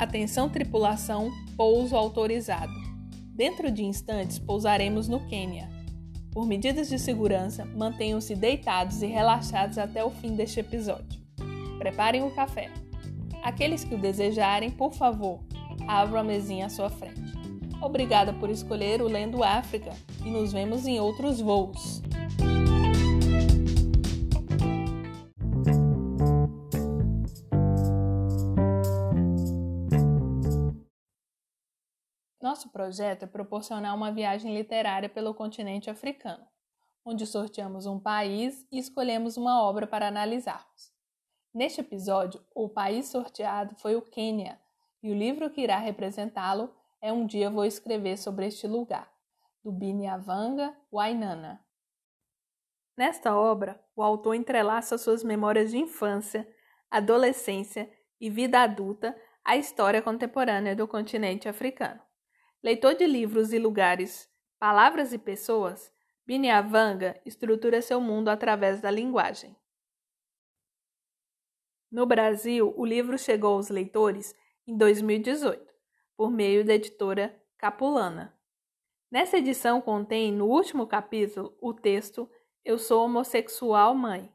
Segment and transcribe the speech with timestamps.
[0.00, 2.72] Atenção tripulação, pouso autorizado.
[3.34, 5.68] Dentro de instantes pousaremos no Quênia.
[6.32, 11.20] Por medidas de segurança, mantenham-se deitados e relaxados até o fim deste episódio.
[11.78, 12.70] Preparem o café.
[13.42, 15.40] Aqueles que o desejarem, por favor,
[15.86, 17.20] abram a mesinha à sua frente.
[17.82, 19.92] Obrigada por escolher o Lendo África
[20.24, 22.00] e nos vemos em outros voos.
[32.50, 36.44] Nosso projeto é proporcionar uma viagem literária pelo continente africano,
[37.04, 40.92] onde sorteamos um país e escolhemos uma obra para analisarmos.
[41.54, 44.60] Neste episódio, o país sorteado foi o Quênia,
[45.00, 49.08] e o livro que irá representá-lo é Um Dia Vou Escrever sobre este Lugar,
[49.62, 51.64] do Binyavanga Wainana.
[52.96, 56.52] Nesta obra, o autor entrelaça suas memórias de infância,
[56.90, 57.88] adolescência
[58.20, 62.09] e vida adulta à história contemporânea do continente africano.
[62.62, 65.90] Leitor de livros e lugares, palavras e pessoas,
[66.26, 69.56] Binyavanga estrutura seu mundo através da linguagem.
[71.90, 75.72] No Brasil, o livro chegou aos leitores em 2018,
[76.14, 78.38] por meio da editora Capulana.
[79.10, 82.30] Nessa edição contém, no último capítulo, o texto
[82.62, 84.30] Eu Sou Homossexual Mãe,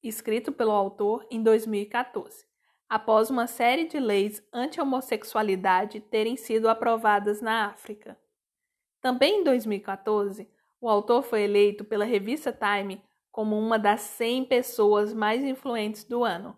[0.00, 2.46] escrito pelo autor em 2014
[2.88, 8.16] após uma série de leis anti-homossexualidade terem sido aprovadas na África.
[9.00, 10.48] Também em 2014,
[10.80, 16.24] o autor foi eleito pela revista Time como uma das 100 pessoas mais influentes do
[16.24, 16.56] ano,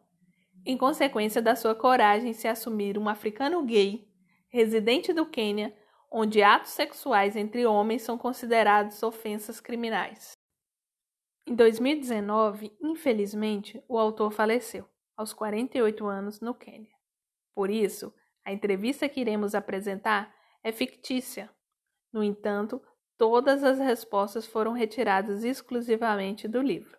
[0.65, 4.07] em consequência da sua coragem em se assumir um africano gay,
[4.49, 5.75] residente do Quênia,
[6.11, 10.33] onde atos sexuais entre homens são considerados ofensas criminais.
[11.47, 14.87] Em 2019, infelizmente, o autor faleceu
[15.19, 16.97] aos 48 anos no Quênia.
[17.53, 20.33] Por isso, a entrevista que iremos apresentar
[20.63, 21.51] é fictícia.
[22.13, 22.81] No entanto,
[23.19, 26.97] todas as respostas foram retiradas exclusivamente do livro.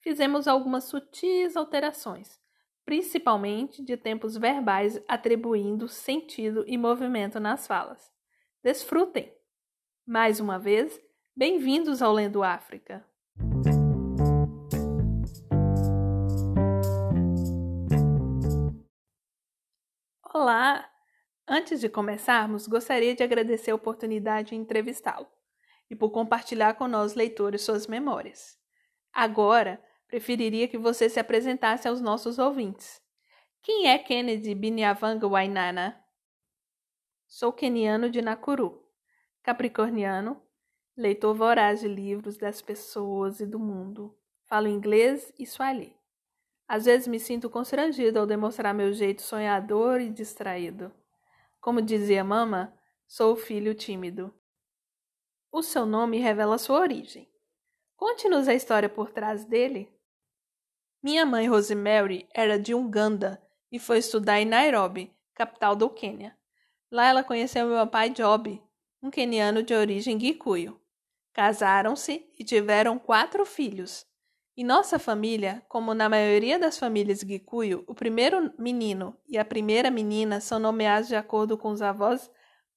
[0.00, 2.38] Fizemos algumas sutis alterações,
[2.84, 8.12] principalmente de tempos verbais atribuindo sentido e movimento nas falas.
[8.62, 9.32] Desfrutem!
[10.06, 11.00] Mais uma vez,
[11.34, 13.02] bem-vindos ao Lendo África!
[20.36, 20.90] Olá!
[21.46, 25.28] Antes de começarmos, gostaria de agradecer a oportunidade de entrevistá-lo
[25.88, 28.58] e por compartilhar com nós, leitores, suas memórias.
[29.12, 33.00] Agora, preferiria que você se apresentasse aos nossos ouvintes.
[33.62, 36.04] Quem é Kennedy Binyavanga Wainana?
[37.28, 38.84] Sou keniano de Nakuru,
[39.40, 40.42] capricorniano,
[40.96, 44.18] leitor voraz de livros das pessoas e do mundo.
[44.48, 45.96] Falo inglês e swahili.
[46.66, 50.92] Às vezes me sinto constrangido ao demonstrar meu jeito sonhador e distraído.
[51.60, 52.74] Como dizia mama,
[53.06, 54.34] sou filho tímido.
[55.52, 57.30] O seu nome revela sua origem.
[57.96, 59.88] Conte-nos a história por trás dele.
[61.02, 66.36] Minha mãe Rosemary era de Uganda e foi estudar em Nairobi, capital do Quênia.
[66.90, 68.62] Lá ela conheceu meu pai Job,
[69.02, 70.80] um queniano de origem guicuio.
[71.32, 74.06] Casaram-se e tiveram quatro filhos.
[74.56, 79.90] Em nossa família, como na maioria das famílias Gikuyu, o primeiro menino e a primeira
[79.90, 82.30] menina são nomeados de acordo com os avós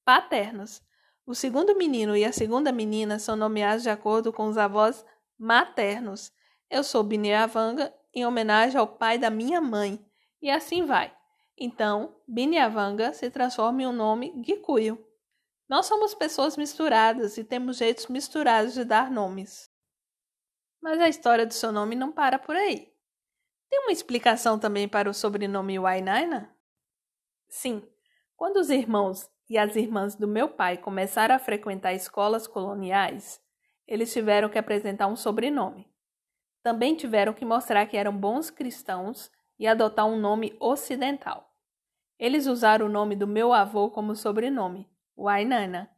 [0.04, 0.82] paternos.
[1.24, 5.06] O segundo menino e a segunda menina são nomeados de acordo com os avós
[5.38, 6.34] maternos.
[6.68, 10.04] Eu sou Binyavanga em homenagem ao pai da minha mãe,
[10.42, 11.14] e assim vai.
[11.56, 14.98] Então, Binyavanga se transforma em um nome Gikuyu.
[15.70, 19.70] Nós somos pessoas misturadas e temos jeitos misturados de dar nomes.
[20.82, 22.94] Mas a história do seu nome não para por aí.
[23.70, 26.56] Tem uma explicação também para o sobrenome Wainaina?
[27.50, 27.88] Sim,
[28.36, 33.42] quando os irmãos e as irmãs do meu pai começaram a frequentar escolas coloniais,
[33.88, 35.90] eles tiveram que apresentar um sobrenome.
[36.62, 41.54] Também tiveram que mostrar que eram bons cristãos e adotar um nome ocidental.
[42.20, 45.90] Eles usaram o nome do meu avô como sobrenome, Wainaina.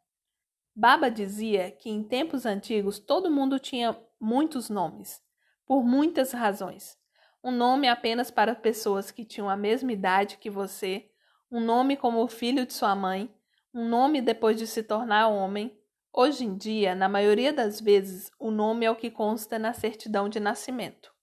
[0.80, 5.22] Baba dizia que em tempos antigos todo mundo tinha muitos nomes,
[5.66, 6.98] por muitas razões.
[7.44, 11.12] Um nome apenas para pessoas que tinham a mesma idade que você,
[11.52, 13.30] um nome como o filho de sua mãe,
[13.74, 15.78] um nome depois de se tornar homem.
[16.14, 20.30] Hoje em dia, na maioria das vezes, o nome é o que consta na certidão
[20.30, 21.14] de nascimento.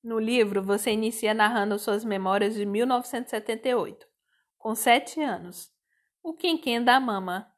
[0.00, 4.06] No livro, você inicia narrando suas memórias de 1978,
[4.56, 5.72] com sete anos,
[6.22, 7.52] o quinquém da mama,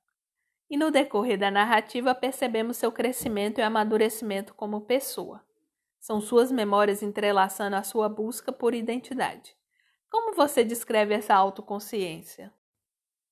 [0.68, 5.44] e no decorrer da narrativa percebemos seu crescimento e amadurecimento como pessoa.
[6.00, 9.56] São suas memórias entrelaçando a sua busca por identidade.
[10.10, 12.52] Como você descreve essa autoconsciência?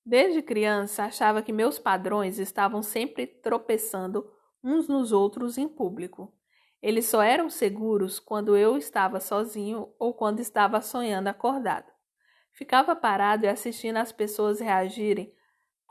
[0.04, 4.30] Desde criança, achava que meus padrões estavam sempre tropeçando
[4.62, 6.32] uns nos outros em público.
[6.82, 11.90] Eles só eram seguros quando eu estava sozinho ou quando estava sonhando acordado.
[12.52, 15.32] Ficava parado e assistindo as pessoas reagirem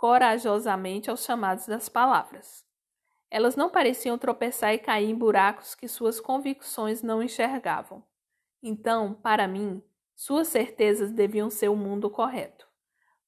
[0.04, 2.66] corajosamente aos chamados das palavras.
[3.32, 8.04] Elas não pareciam tropeçar e cair em buracos que suas convicções não enxergavam.
[8.62, 9.82] Então, para mim,
[10.14, 12.68] suas certezas deviam ser o mundo correto.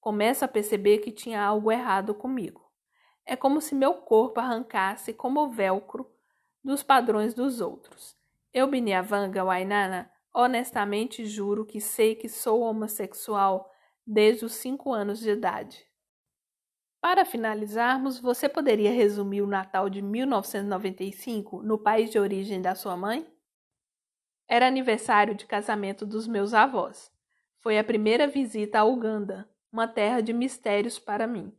[0.02, 2.70] Começo a perceber que tinha algo errado comigo.
[3.26, 6.12] É como se meu corpo arrancasse como velcro
[6.62, 8.18] dos padrões dos outros.
[8.54, 13.74] Eu, Binyavanga Wainana, honestamente juro que sei que sou homossexual
[14.06, 15.88] desde os cinco anos de idade.
[17.08, 22.98] Para finalizarmos, você poderia resumir o Natal de 1995 no país de origem da sua
[22.98, 23.32] mãe?
[24.48, 27.12] Era aniversário de casamento dos meus avós.
[27.60, 31.54] Foi a primeira visita à Uganda, uma terra de mistérios para mim.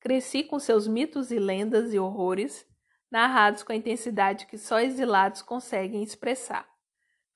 [0.00, 2.66] Cresci com seus mitos e lendas e horrores,
[3.08, 6.68] narrados com a intensidade que só exilados conseguem expressar.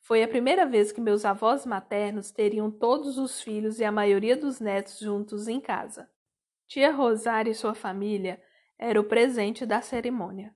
[0.01, 4.37] Foi a primeira vez que meus avós maternos teriam todos os filhos e a maioria
[4.37, 6.13] dos netos juntos em casa.
[6.75, 8.43] Tia Rosário e sua família
[8.77, 10.53] era o presente da cerimônia.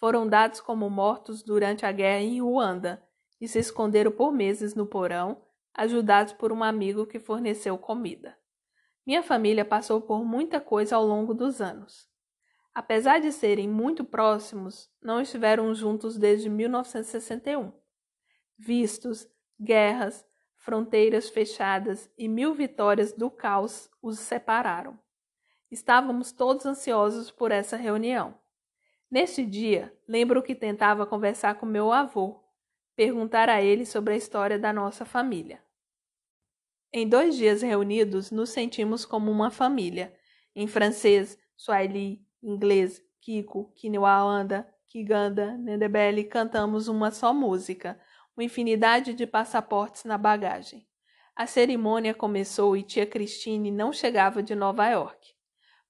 [0.00, 3.00] Foram dados como mortos durante a guerra em Ruanda
[3.40, 5.40] e se esconderam por meses no porão,
[5.72, 8.36] ajudados por um amigo que forneceu comida.
[9.06, 12.08] Minha família passou por muita coisa ao longo dos anos.
[12.74, 17.72] Apesar de serem muito próximos, não estiveram juntos desde 1961.
[18.58, 19.24] Vistos,
[19.60, 20.26] guerras,
[20.56, 24.98] fronteiras fechadas e mil vitórias do caos os separaram.
[25.70, 28.34] Estávamos todos ansiosos por essa reunião.
[29.08, 32.42] Neste dia, lembro que tentava conversar com meu avô,
[32.96, 35.62] perguntar a ele sobre a história da nossa família.
[36.92, 40.12] Em dois dias reunidos, nos sentimos como uma família.
[40.56, 48.00] Em francês, Swahili, inglês, Kiko, Kinyarwanda, Kiganda, Ndebele, cantamos uma só música,
[48.36, 50.84] uma infinidade de passaportes na bagagem.
[51.36, 55.39] A cerimônia começou e tia Christine não chegava de Nova York.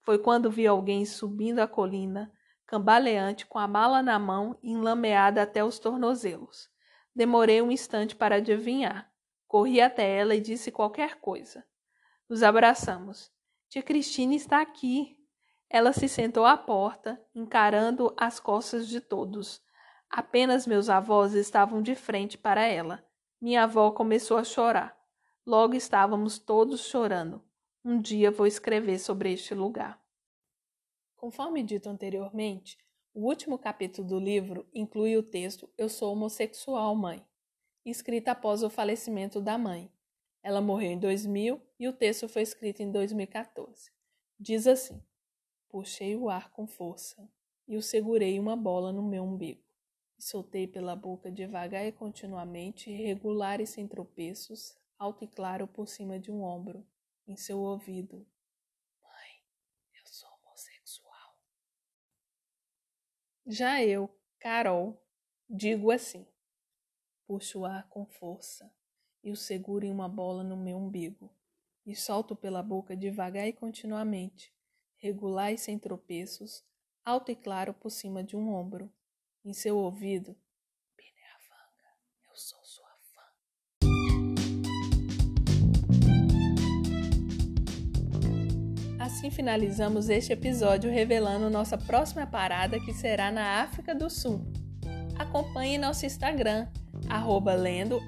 [0.02, 2.32] Foi quando vi alguém subindo a colina,
[2.66, 6.70] cambaleante, com a mala na mão e enlameada até os tornozelos.
[7.14, 9.10] Demorei um instante para adivinhar.
[9.46, 11.64] Corri até ela e disse qualquer coisa.
[12.28, 13.32] Nos abraçamos.
[13.68, 15.16] Tia Cristina está aqui.
[15.68, 19.60] Ela se sentou à porta, encarando as costas de todos.
[20.08, 23.04] Apenas meus avós estavam de frente para ela.
[23.40, 24.96] Minha avó começou a chorar.
[25.46, 27.42] Logo estávamos todos chorando.
[27.84, 30.00] Um dia vou escrever sobre este lugar.
[31.16, 32.78] Conforme dito anteriormente,
[33.14, 37.24] o último capítulo do livro inclui o texto Eu sou homossexual, mãe
[37.84, 39.90] escrita após o falecimento da mãe.
[40.42, 43.90] Ela morreu em 2000 e o texto foi escrito em 2014.
[44.38, 45.02] Diz assim:
[45.68, 47.28] Puxei o ar com força
[47.66, 49.62] e o segurei uma bola no meu umbigo.
[50.18, 55.88] E soltei pela boca devagar e continuamente, irregular e sem tropeços, alto e claro por
[55.88, 56.86] cima de um ombro,
[57.30, 58.26] em seu ouvido.
[59.00, 59.44] Mãe,
[59.94, 61.38] eu sou homossexual.
[63.46, 64.10] Já eu,
[64.40, 65.00] Carol,
[65.48, 66.26] digo assim:
[67.28, 68.74] Puxo o ar com força
[69.22, 71.32] e o seguro em uma bola no meu umbigo,
[71.86, 74.52] e solto pela boca devagar e continuamente,
[74.96, 76.64] regular e sem tropeços,
[77.04, 78.92] alto e claro por cima de um ombro.
[79.44, 80.36] Em seu ouvido,
[89.10, 94.40] Assim finalizamos este episódio revelando nossa próxima parada que será na África do Sul.
[95.18, 96.68] Acompanhe nosso Instagram
[97.08, 98.00] arroba lendo.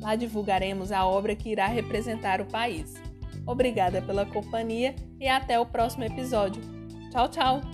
[0.00, 2.94] Lá divulgaremos a obra que irá representar o país.
[3.44, 6.62] Obrigada pela companhia e até o próximo episódio.
[7.10, 7.73] Tchau, tchau!